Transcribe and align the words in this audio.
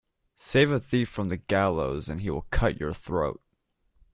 Save 0.33 0.71
a 0.71 0.79
thief 0.79 1.07
from 1.09 1.29
the 1.29 1.37
gallows 1.37 2.09
and 2.09 2.21
he 2.21 2.31
will 2.31 2.47
cut 2.49 2.79
your 2.79 2.91
throat. 2.91 3.39